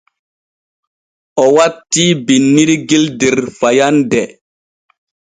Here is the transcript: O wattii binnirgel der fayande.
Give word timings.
O 1.43 1.45
wattii 1.55 2.11
binnirgel 2.25 3.03
der 3.19 3.37
fayande. 3.57 4.23